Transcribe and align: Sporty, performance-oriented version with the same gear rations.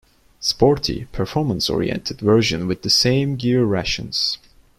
Sporty, 0.39 1.05
performance-oriented 1.11 2.21
version 2.21 2.65
with 2.65 2.81
the 2.81 2.89
same 2.89 3.35
gear 3.35 3.63
rations. 3.63 4.39